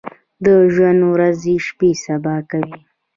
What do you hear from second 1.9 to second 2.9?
سبا کوي۔